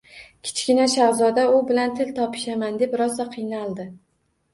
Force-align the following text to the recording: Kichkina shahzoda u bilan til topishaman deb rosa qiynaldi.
Kichkina 0.45 0.85
shahzoda 0.93 1.43
u 1.57 1.59
bilan 1.71 1.93
til 1.99 2.09
topishaman 2.21 2.81
deb 2.85 2.97
rosa 3.03 3.27
qiynaldi. 3.37 3.87